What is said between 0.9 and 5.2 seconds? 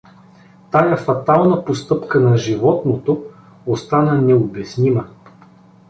фатална постъпка на животното остана необяснима.